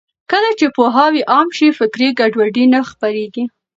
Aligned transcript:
کله 0.31 0.49
چې 0.59 0.65
پوهاوی 0.75 1.21
عام 1.31 1.47
شي، 1.57 1.67
فکري 1.79 2.09
ګډوډي 2.19 2.65
نه 2.73 2.79
خپرېږي. 2.89 3.43